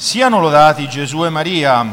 [0.00, 1.86] Siano lodati Gesù e Maria.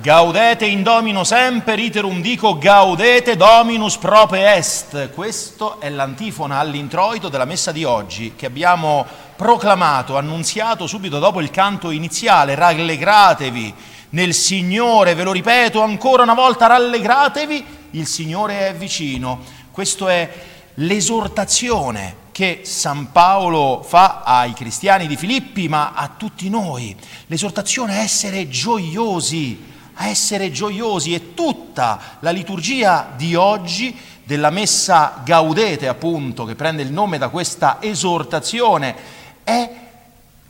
[0.00, 5.10] Gaudete in Domino semper, iterum dico, gaudete Dominus prope est.
[5.10, 9.04] Questo è l'antifona all'introito della messa di oggi che abbiamo
[9.36, 12.54] proclamato, annunziato subito dopo il canto iniziale.
[12.54, 13.74] Rallegratevi
[14.10, 19.40] nel Signore, ve lo ripeto ancora una volta, rallegratevi, il Signore è vicino.
[19.70, 20.30] Questo è
[20.76, 26.96] l'esortazione che San Paolo fa ai cristiani di Filippi, ma a tutti noi.
[27.26, 29.62] L'esortazione a essere gioiosi,
[29.96, 33.94] a essere gioiosi e tutta la liturgia di oggi
[34.24, 38.96] della messa Gaudete, appunto, che prende il nome da questa esortazione,
[39.44, 39.70] è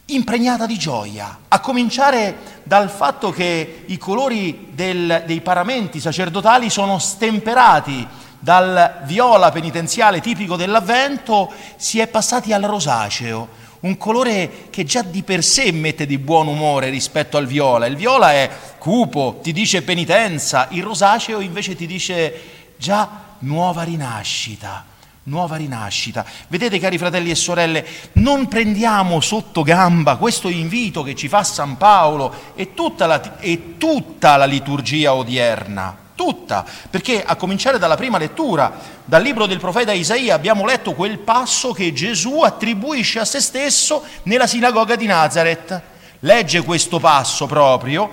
[0.04, 7.00] impregnata di gioia, a cominciare dal fatto che i colori del, dei paramenti sacerdotali sono
[7.00, 8.06] stemperati
[8.40, 13.48] dal viola penitenziale tipico dell'avvento si è passati al rosaceo,
[13.80, 17.86] un colore che già di per sé mette di buon umore rispetto al viola.
[17.86, 23.08] Il viola è cupo, ti dice penitenza, il rosaceo invece ti dice già
[23.40, 24.86] nuova rinascita.
[25.22, 26.24] Nuova rinascita.
[26.48, 31.76] Vedete cari fratelli e sorelle, non prendiamo sotto gamba questo invito che ci fa San
[31.76, 38.18] Paolo e tutta la, e tutta la liturgia odierna tutta, perché a cominciare dalla prima
[38.18, 38.70] lettura,
[39.06, 44.04] dal libro del profeta Isaia, abbiamo letto quel passo che Gesù attribuisce a se stesso
[44.24, 45.80] nella sinagoga di Nazareth.
[46.18, 48.10] Legge questo passo proprio,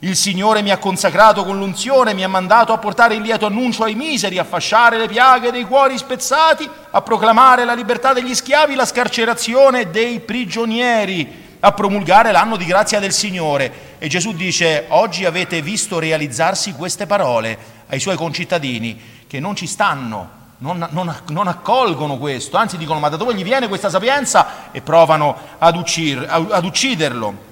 [0.00, 3.82] il Signore mi ha consacrato con l'unzione, mi ha mandato a portare il lieto annuncio
[3.82, 8.76] ai miseri, a fasciare le piaghe dei cuori spezzati, a proclamare la libertà degli schiavi,
[8.76, 13.96] la scarcerazione dei prigionieri a promulgare l'anno di grazia del Signore.
[13.98, 19.66] E Gesù dice, oggi avete visto realizzarsi queste parole ai suoi concittadini che non ci
[19.66, 24.70] stanno, non, non, non, accolgono questo, anzi dicono ma da dove gli viene questa sapienza
[24.72, 27.46] e provano ad, uccir, ad ucciderlo.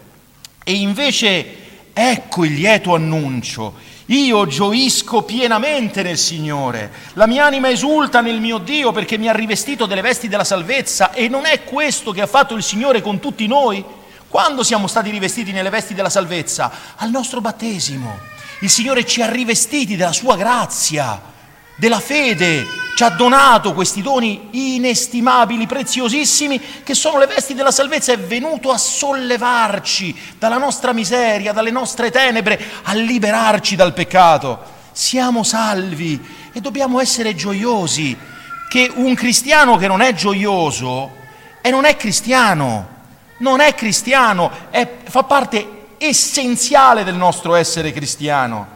[0.65, 3.95] E invece ecco il lieto annuncio.
[4.07, 9.33] Io gioisco pienamente nel Signore, la mia anima esulta nel mio Dio perché mi ha
[9.33, 13.19] rivestito delle vesti della salvezza e non è questo che ha fatto il Signore con
[13.19, 13.85] tutti noi?
[14.29, 16.71] Quando siamo stati rivestiti nelle vesti della salvezza?
[16.97, 18.19] Al nostro battesimo.
[18.61, 21.21] Il Signore ci ha rivestiti della sua grazia,
[21.77, 22.67] della fede,
[22.97, 28.71] ci ha donato questi doni inestimabili, preziosissimi, che sono le vesti della salvezza, è venuto
[28.71, 34.75] a sollevarci dalla nostra miseria, dalle nostre tenebre, a liberarci dal peccato.
[34.93, 38.17] Siamo salvi e dobbiamo essere gioiosi,
[38.71, 41.15] che un cristiano che non è gioioso
[41.61, 42.95] e non è cristiano,
[43.39, 48.75] non è cristiano, è, fa parte essenziale del nostro essere cristiano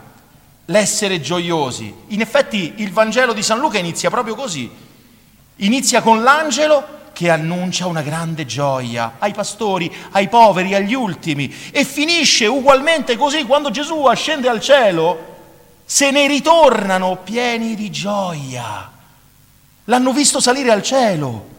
[0.67, 1.93] l'essere gioiosi.
[2.09, 4.71] In effetti il Vangelo di San Luca inizia proprio così.
[5.57, 11.85] Inizia con l'angelo che annuncia una grande gioia ai pastori, ai poveri, agli ultimi e
[11.85, 15.29] finisce ugualmente così quando Gesù ascende al cielo,
[15.85, 18.91] se ne ritornano pieni di gioia.
[19.85, 21.59] L'hanno visto salire al cielo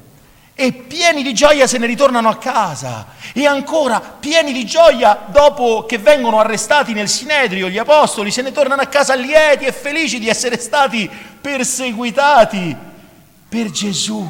[0.53, 5.85] e pieni di gioia se ne ritornano a casa e ancora pieni di gioia dopo
[5.85, 10.19] che vengono arrestati nel Sinedrio gli apostoli se ne tornano a casa lieti e felici
[10.19, 11.09] di essere stati
[11.39, 12.75] perseguitati
[13.47, 14.27] per Gesù.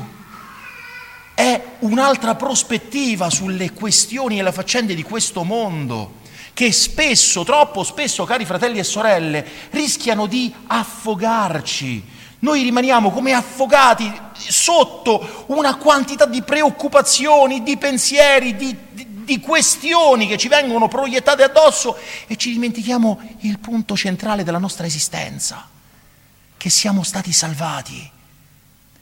[1.34, 6.20] È un'altra prospettiva sulle questioni e le faccende di questo mondo
[6.54, 14.12] che spesso, troppo spesso, cari fratelli e sorelle, rischiano di affogarci noi rimaniamo come affogati
[14.34, 21.44] sotto una quantità di preoccupazioni, di pensieri, di, di, di, questioni che ci vengono proiettate
[21.44, 25.70] addosso e ci dimentichiamo il punto centrale della nostra esistenza,
[26.58, 28.10] che siamo stati salvati,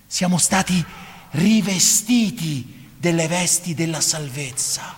[0.05, 0.83] siamo stati
[1.31, 4.97] rivestiti delle vesti della salvezza.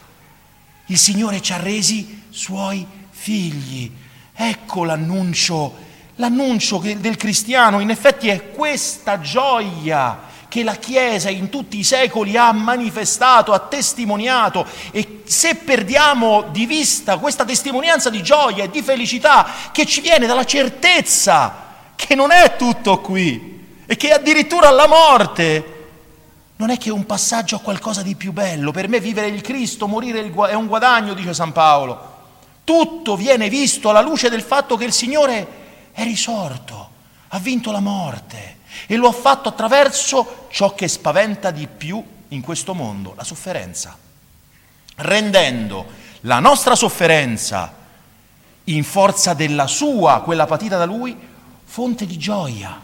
[0.88, 3.92] Il Signore ci ha resi suoi figli.
[4.34, 5.90] Ecco l'annuncio
[6.22, 12.38] L'annuncio del cristiano in effetti è questa gioia che la Chiesa in tutti i secoli
[12.38, 18.84] ha manifestato, ha testimoniato e se perdiamo di vista questa testimonianza di gioia e di
[18.84, 24.88] felicità che ci viene dalla certezza che non è tutto qui e che addirittura alla
[24.88, 25.88] morte
[26.58, 28.70] non è che un passaggio a qualcosa di più bello.
[28.70, 32.10] Per me vivere il Cristo, morire è un guadagno, dice San Paolo.
[32.64, 35.61] Tutto viene visto alla luce del fatto che il Signore
[35.92, 36.90] è risorto,
[37.30, 42.42] ha vinto la morte e lo ha fatto attraverso ciò che spaventa di più in
[42.42, 43.98] questo mondo, la sofferenza,
[44.96, 45.86] rendendo
[46.22, 47.74] la nostra sofferenza
[48.66, 51.18] in forza della sua, quella patita da lui,
[51.64, 52.80] fonte di gioia,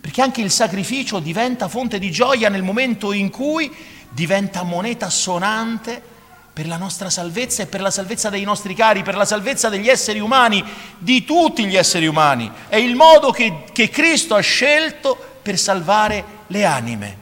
[0.00, 3.74] perché anche il sacrificio diventa fonte di gioia nel momento in cui
[4.08, 6.14] diventa moneta sonante
[6.56, 9.90] per la nostra salvezza e per la salvezza dei nostri cari, per la salvezza degli
[9.90, 10.64] esseri umani,
[10.96, 12.50] di tutti gli esseri umani.
[12.66, 17.16] È il modo che, che Cristo ha scelto per salvare le anime.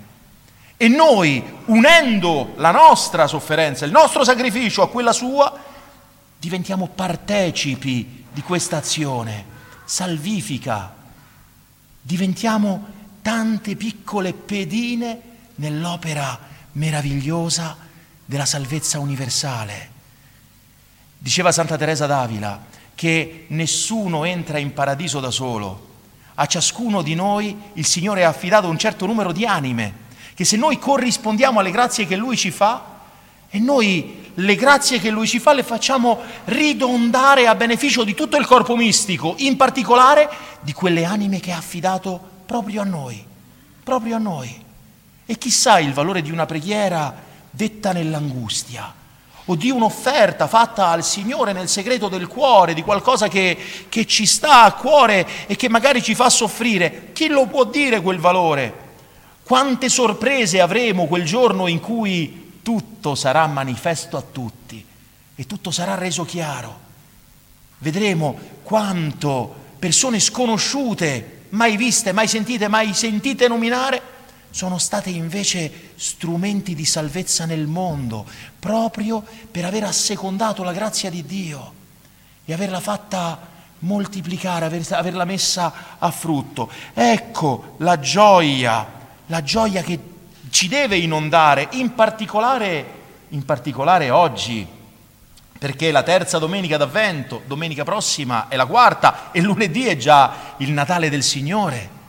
[0.77, 5.53] E noi, unendo la nostra sofferenza, il nostro sacrificio a quella sua,
[6.39, 9.47] diventiamo partecipi di questa azione
[9.85, 10.95] salvifica.
[12.01, 12.87] Diventiamo
[13.21, 15.21] tante piccole pedine
[15.57, 16.39] nell'opera
[16.75, 17.85] meravigliosa
[18.25, 19.91] della salvezza universale.
[21.19, 25.93] Diceva Santa Teresa d'Avila che nessuno entra in paradiso da solo.
[26.35, 30.03] A ciascuno di noi il Signore ha affidato un certo numero di anime,
[30.35, 32.93] che se noi corrispondiamo alle grazie che Lui ci fa,
[33.51, 38.37] e noi le grazie che Lui ci fa le facciamo ridondare a beneficio di tutto
[38.37, 40.29] il corpo mistico, in particolare
[40.61, 43.25] di quelle anime che ha affidato proprio a noi,
[43.83, 44.63] proprio a noi.
[45.27, 47.24] E chissà il valore di una preghiera
[47.55, 49.03] detta nell'angustia
[49.47, 53.57] o di un'offerta fatta al Signore nel segreto del cuore, di qualcosa che,
[53.89, 58.01] che, ci sta a cuore e che magari ci fa soffrire, chi lo può dire
[58.01, 58.83] quel valore?
[59.43, 64.83] Quante sorprese avremo quel giorno in cui tutto sarà manifesto a tutti
[65.35, 66.81] e tutto sarà reso chiaro.
[67.79, 74.01] Vedremo quanto persone sconosciute, mai viste, mai sentite, mai sentite nominare,
[74.55, 78.25] sono state invece strumenti di salvezza nel mondo,
[78.61, 79.21] proprio
[79.51, 81.73] per aver assecondato la grazia di Dio
[82.45, 83.49] e averla fatta
[83.81, 86.71] moltiplicare, averla messa a frutto.
[86.95, 88.87] Ecco la gioia,
[89.27, 89.99] la gioia che
[90.51, 92.87] ci deve inondare, in particolare,
[93.31, 94.65] in particolare oggi,
[95.59, 100.71] perché la terza domenica d'avvento, domenica prossima è la quarta e lunedì è già il
[100.71, 102.03] Natale del Signore.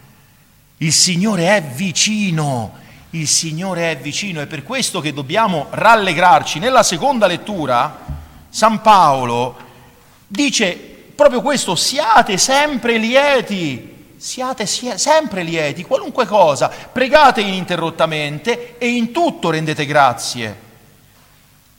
[0.77, 2.73] Il Signore è vicino,
[3.11, 6.59] il Signore è vicino, è per questo che dobbiamo rallegrarci.
[6.59, 8.03] Nella seconda lettura,
[8.49, 9.55] San Paolo
[10.27, 10.75] dice
[11.15, 19.49] proprio questo, siate sempre lieti, siate sempre lieti, qualunque cosa, pregate ininterrottamente e in tutto
[19.49, 20.63] rendete grazie.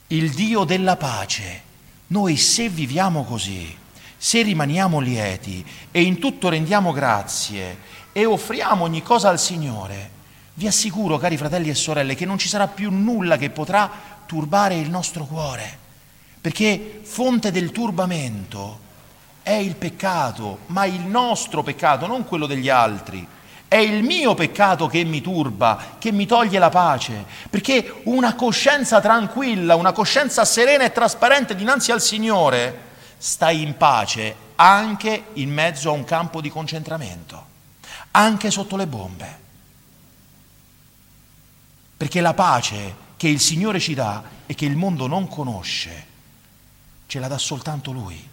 [0.07, 1.61] Il Dio della pace,
[2.07, 3.75] noi se viviamo così,
[4.17, 7.77] se rimaniamo lieti e in tutto rendiamo grazie,
[8.17, 10.09] e offriamo ogni cosa al Signore,
[10.55, 13.91] vi assicuro, cari fratelli e sorelle, che non ci sarà più nulla che potrà
[14.25, 15.77] turbare il nostro cuore,
[16.41, 18.79] perché fonte del turbamento
[19.43, 23.23] è il peccato, ma il nostro peccato, non quello degli altri.
[23.67, 28.99] È il mio peccato che mi turba, che mi toglie la pace, perché una coscienza
[28.99, 32.79] tranquilla, una coscienza serena e trasparente dinanzi al Signore
[33.19, 37.47] sta in pace anche in mezzo a un campo di concentramento
[38.17, 39.45] anche sotto le bombe.
[41.95, 46.05] Perché la pace che il Signore ci dà e che il mondo non conosce,
[47.05, 48.27] ce la dà soltanto Lui.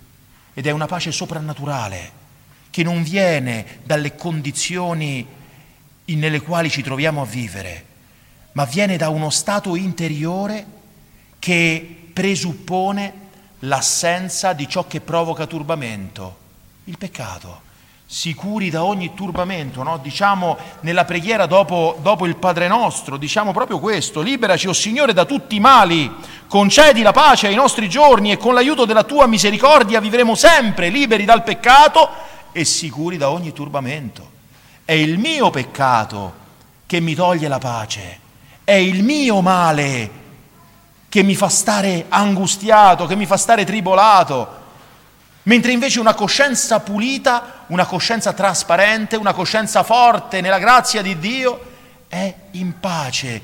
[0.55, 2.23] Ed è una pace soprannaturale
[2.71, 5.27] che non viene dalle condizioni
[6.07, 7.87] nelle quali ci troviamo a vivere,
[8.53, 10.67] ma viene da uno stato interiore
[11.39, 13.23] che presuppone
[13.61, 16.39] l'assenza di ciò che provoca turbamento,
[16.85, 17.73] il peccato
[18.07, 19.99] sicuri da ogni turbamento, no?
[19.99, 25.13] diciamo nella preghiera dopo, dopo, il Padre nostro, diciamo proprio questo, liberaci, o oh Signore,
[25.13, 26.13] da tutti i mali,
[26.47, 31.25] concedi la pace ai nostri giorni e con l'aiuto della tua misericordia vivremo sempre liberi
[31.25, 32.09] dal peccato
[32.53, 34.31] e sicuri da ogni turbamento.
[34.85, 36.43] È il mio peccato
[36.87, 38.21] che mi toglie la pace,
[38.63, 40.23] è il mio male
[41.09, 44.63] che mi fa stare angustiato, che mi fa stare tribolato,
[45.45, 51.73] Mentre invece una coscienza pulita, una coscienza trasparente, una coscienza forte nella grazia di Dio
[52.09, 53.43] è in pace,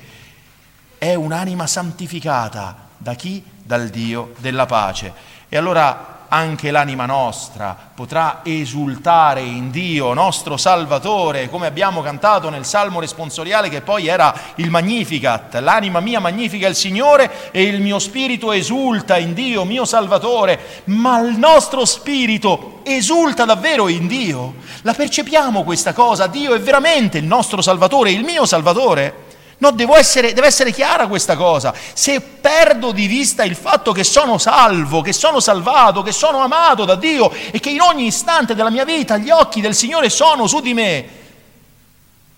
[0.97, 3.45] è un'anima santificata da chi?
[3.63, 5.13] Dal Dio della pace.
[5.49, 12.65] E allora anche l'anima nostra potrà esultare in Dio, nostro Salvatore, come abbiamo cantato nel
[12.65, 15.55] Salmo responsoriale che poi era il Magnificat.
[15.57, 21.21] L'anima mia magnifica il Signore e il mio spirito esulta in Dio, mio Salvatore, ma
[21.21, 24.55] il nostro spirito esulta davvero in Dio.
[24.83, 26.27] La percepiamo questa cosa?
[26.29, 29.29] Dio è veramente il nostro Salvatore, il mio Salvatore?
[29.61, 31.75] No, essere, deve essere chiara questa cosa.
[31.93, 36.87] Se perdo di vista il fatto che sono salvo, che sono salvato, che sono amato
[36.87, 40.47] da Dio e che in ogni istante della mia vita gli occhi del Signore sono
[40.47, 41.09] su di me,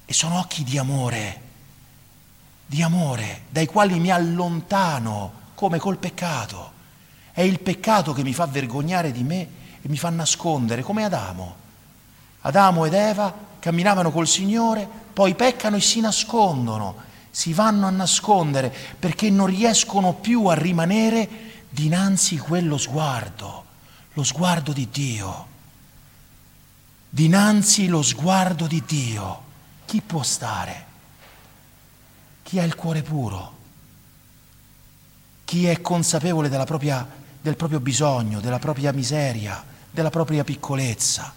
[0.04, 1.40] e sono occhi di amore,
[2.66, 6.72] di amore, dai quali mi allontano come col peccato.
[7.30, 9.40] È il peccato che mi fa vergognare di me
[9.80, 11.54] e mi fa nascondere, come Adamo.
[12.40, 18.72] Adamo ed Eva camminavano col Signore, poi peccano e si nascondono si vanno a nascondere
[18.98, 21.28] perché non riescono più a rimanere
[21.70, 23.64] dinanzi quello sguardo,
[24.12, 25.46] lo sguardo di Dio.
[27.08, 29.42] Dinanzi lo sguardo di Dio.
[29.86, 30.86] Chi può stare?
[32.42, 33.56] Chi ha il cuore puro?
[35.44, 37.06] Chi è consapevole propria,
[37.40, 41.32] del proprio bisogno, della propria miseria, della propria piccolezza?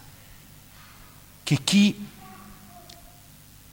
[1.41, 2.09] Che chi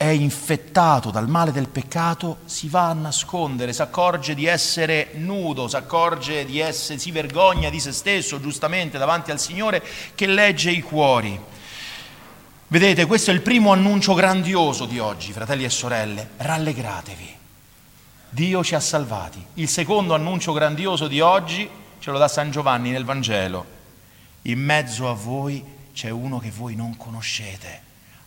[0.03, 5.69] è infettato dal male del peccato, si va a nascondere, si accorge di essere nudo,
[5.69, 9.81] si accorge di essere, si vergogna di se stesso giustamente davanti al Signore
[10.13, 11.39] che legge i cuori.
[12.67, 17.37] Vedete, questo è il primo annuncio grandioso di oggi, fratelli e sorelle, rallegratevi.
[18.29, 19.41] Dio ci ha salvati.
[19.53, 21.69] Il secondo annuncio grandioso di oggi
[21.99, 23.65] ce lo dà San Giovanni nel Vangelo.
[24.41, 27.81] In mezzo a voi c'è uno che voi non conoscete,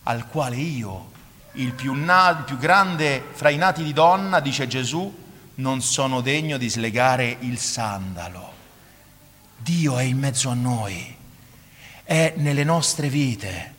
[0.04, 1.15] al quale io
[1.56, 5.24] il più, na- il più grande fra i nati di donna, dice Gesù,
[5.56, 8.52] non sono degno di slegare il sandalo.
[9.56, 11.14] Dio è in mezzo a noi,
[12.04, 13.74] è nelle nostre vite,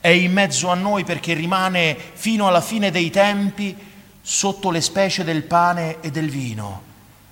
[0.00, 3.76] è in mezzo a noi perché rimane fino alla fine dei tempi
[4.20, 6.82] sotto le specie del pane e del vino,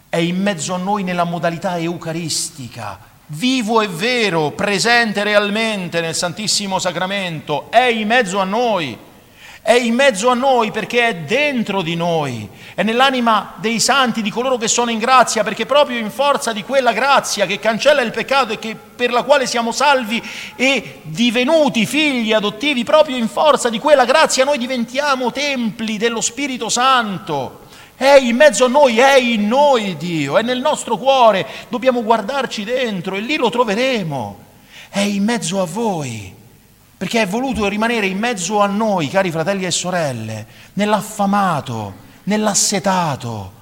[0.08, 6.78] è in mezzo a noi nella modalità eucaristica, vivo e vero, presente realmente nel Santissimo
[6.78, 8.98] Sacramento, è in mezzo a noi
[9.66, 14.30] è in mezzo a noi perché è dentro di noi, è nell'anima dei santi, di
[14.30, 18.12] coloro che sono in grazia, perché proprio in forza di quella grazia che cancella il
[18.12, 20.22] peccato e che, per la quale siamo salvi
[20.54, 26.68] e divenuti figli adottivi, proprio in forza di quella grazia noi diventiamo templi dello Spirito
[26.68, 27.62] Santo.
[27.96, 32.62] È in mezzo a noi, è in noi Dio, è nel nostro cuore, dobbiamo guardarci
[32.62, 34.44] dentro e lì lo troveremo.
[34.90, 36.35] È in mezzo a voi
[36.96, 43.52] perché è voluto rimanere in mezzo a noi, cari fratelli e sorelle, nell'affamato, nell'assetato,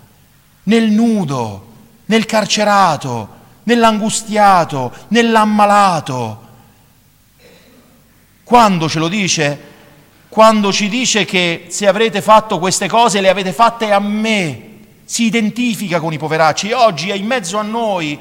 [0.64, 1.72] nel nudo,
[2.06, 3.28] nel carcerato,
[3.64, 6.42] nell'angustiato, nell'ammalato.
[8.44, 9.72] Quando ce lo dice?
[10.28, 14.70] Quando ci dice che se avrete fatto queste cose le avete fatte a me,
[15.04, 18.18] si identifica con i poveracci e oggi è in mezzo a noi,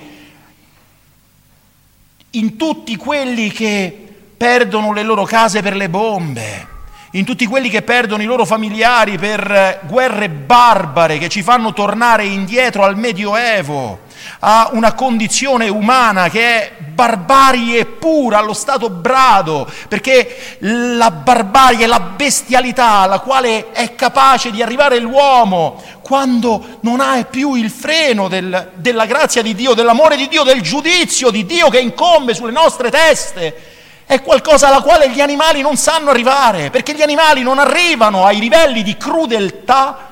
[2.31, 4.02] in tutti quelli che
[4.43, 6.67] perdono le loro case per le bombe,
[7.11, 12.25] in tutti quelli che perdono i loro familiari per guerre barbare che ci fanno tornare
[12.25, 13.99] indietro al Medioevo,
[14.39, 22.01] a una condizione umana che è barbarie pura, allo stato brado, perché la barbarie, la
[22.01, 28.71] bestialità alla quale è capace di arrivare l'uomo quando non ha più il freno del,
[28.75, 32.91] della grazia di Dio, dell'amore di Dio, del giudizio di Dio che incombe sulle nostre
[32.91, 33.71] teste
[34.13, 38.39] è qualcosa alla quale gli animali non sanno arrivare, perché gli animali non arrivano ai
[38.39, 40.11] livelli di crudeltà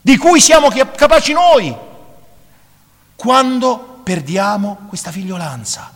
[0.00, 1.74] di cui siamo capaci noi,
[3.16, 5.92] quando perdiamo questa figliolanza,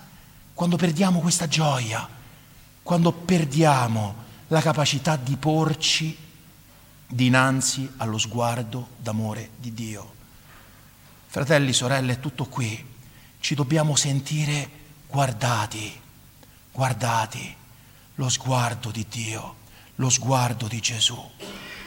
[0.54, 2.06] quando perdiamo questa gioia,
[2.82, 6.16] quando perdiamo la capacità di porci
[7.06, 10.14] dinanzi allo sguardo d'amore di Dio.
[11.26, 12.96] Fratelli, sorelle, è tutto qui.
[13.40, 14.70] Ci dobbiamo sentire
[15.06, 16.06] guardati
[16.78, 17.56] Guardate
[18.14, 19.56] lo sguardo di Dio,
[19.96, 21.20] lo sguardo di Gesù.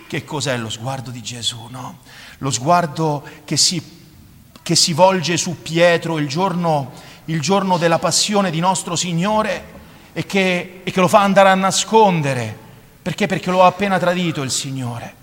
[0.06, 1.68] Che cos'è lo sguardo di Gesù?
[1.70, 2.00] No?
[2.40, 3.82] Lo sguardo che si,
[4.62, 6.92] che si volge su Pietro il giorno,
[7.26, 9.64] il giorno, della passione di nostro Signore
[10.12, 12.54] e che, e che lo fa andare a nascondere.
[13.02, 13.28] Perché?
[13.28, 15.16] Perché lo ha appena tradito il Signore.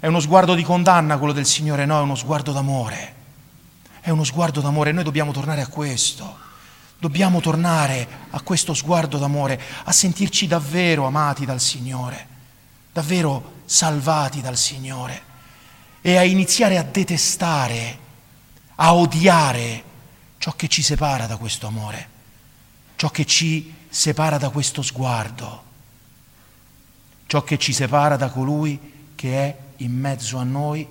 [0.00, 3.14] È uno sguardo di condanna quello del Signore, no, è uno sguardo d'amore.
[4.00, 6.45] È uno sguardo d'amore, noi dobbiamo tornare a questo.
[6.98, 12.26] Dobbiamo tornare a questo sguardo d'amore, a sentirci davvero amati dal Signore,
[12.92, 15.22] davvero salvati dal Signore
[16.00, 17.98] e a iniziare a detestare,
[18.76, 19.84] a odiare
[20.38, 22.08] ciò che ci separa da questo amore,
[22.96, 25.64] ciò che ci separa da questo sguardo,
[27.26, 30.86] ciò che ci separa da colui che è in mezzo a noi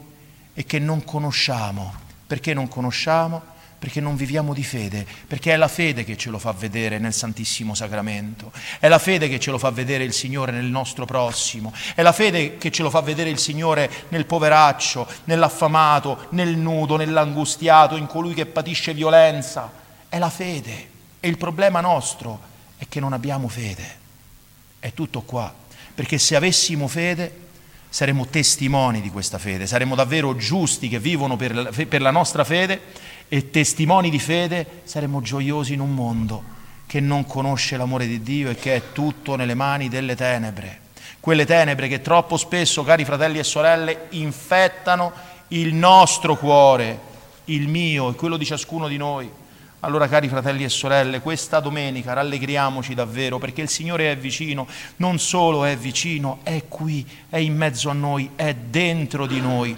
[0.53, 1.93] e che non conosciamo.
[2.27, 3.53] Perché non conosciamo?
[3.77, 7.13] Perché non viviamo di fede, perché è la fede che ce lo fa vedere nel
[7.13, 11.73] Santissimo Sacramento, è la fede che ce lo fa vedere il Signore nel nostro prossimo,
[11.93, 16.95] è la fede che ce lo fa vedere il Signore nel poveraccio, nell'affamato, nel nudo,
[16.95, 19.71] nell'angustiato, in colui che patisce violenza.
[20.09, 20.89] È la fede.
[21.19, 22.39] E il problema nostro
[22.77, 23.97] è che non abbiamo fede.
[24.79, 25.53] È tutto qua.
[25.93, 27.43] Perché se avessimo fede
[27.89, 32.81] saremmo testimoni di questa fede, saremmo davvero giusti che vivono per, la nostra fede
[33.27, 36.53] e testimoni di fede, saremmo gioiosi in un mondo
[36.85, 40.81] che non conosce l'amore di Dio e che è tutto nelle mani delle tenebre.
[41.19, 45.11] quelle tenebre che troppo spesso, cari fratelli e sorelle, infettano
[45.49, 46.99] il nostro cuore,
[47.45, 49.27] il mio e quello di ciascuno di noi.
[49.79, 54.67] Allora, cari fratelli e sorelle, questa domenica rallegriamoci davvero perché il Signore è vicino,
[54.97, 59.75] non solo è vicino, è qui, è in mezzo a noi, è dentro di noi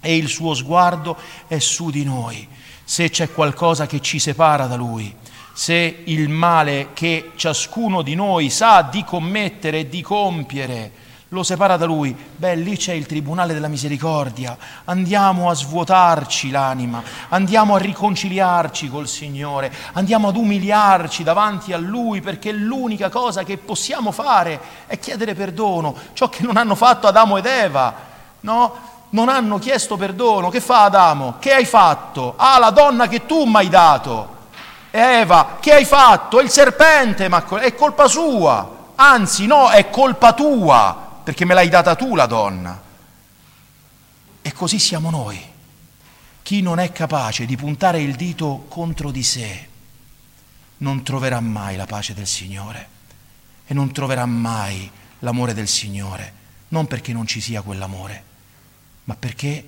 [0.00, 1.16] e il suo sguardo
[1.46, 2.48] è su di noi.
[2.90, 5.14] Se c'è qualcosa che ci separa da Lui,
[5.52, 10.92] se il male che ciascuno di noi sa di commettere e di compiere
[11.28, 17.02] lo separa da lui, beh lì c'è il tribunale della misericordia, andiamo a svuotarci l'anima,
[17.28, 23.58] andiamo a riconciliarci col Signore, andiamo ad umiliarci davanti a Lui perché l'unica cosa che
[23.58, 27.94] possiamo fare è chiedere perdono, ciò che non hanno fatto Adamo ed Eva,
[28.40, 28.96] no?
[29.10, 31.36] Non hanno chiesto perdono, che fa Adamo?
[31.38, 32.34] Che hai fatto?
[32.36, 34.36] Ah, la donna che tu mi hai dato
[34.90, 36.40] Eva, che hai fatto?
[36.40, 38.76] Il serpente, ma è colpa sua.
[38.94, 42.82] Anzi, no, è colpa tua, perché me l'hai data tu la donna.
[44.40, 45.40] E così siamo noi.
[46.42, 49.68] Chi non è capace di puntare il dito contro di sé
[50.78, 52.88] non troverà mai la pace del Signore
[53.66, 56.32] e non troverà mai l'amore del Signore,
[56.68, 58.24] non perché non ci sia quell'amore,
[59.08, 59.64] ma perché,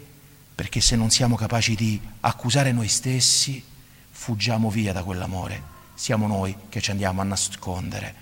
[0.54, 3.64] perché se non siamo capaci di accusare noi stessi,
[4.10, 5.62] fuggiamo via da quell'amore,
[5.94, 8.14] siamo noi che ci andiamo a nascondere.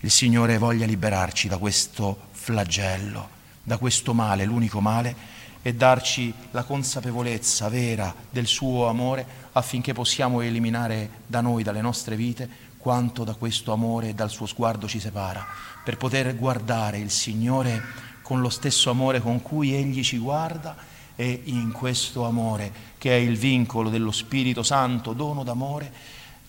[0.00, 3.30] Il Signore voglia liberarci da questo flagello,
[3.62, 10.42] da questo male, l'unico male, e darci la consapevolezza vera del suo amore affinché possiamo
[10.42, 15.00] eliminare da noi, dalle nostre vite, quanto da questo amore e dal suo sguardo ci
[15.00, 15.46] separa,
[15.82, 17.82] per poter guardare il Signore
[18.28, 20.76] con lo stesso amore con cui Egli ci guarda
[21.16, 25.90] e in questo amore, che è il vincolo dello Spirito Santo, dono d'amore,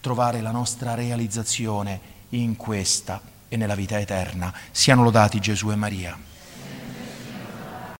[0.01, 4.53] trovare la nostra realizzazione in questa e nella vita eterna.
[4.71, 6.28] Siano lodati Gesù e Maria.